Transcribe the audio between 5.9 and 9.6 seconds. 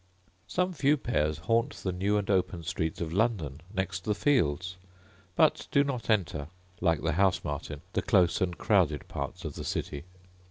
enter, like the house martin, the close and crowded parts of